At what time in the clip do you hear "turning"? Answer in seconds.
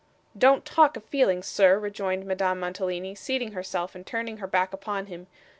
4.03-4.37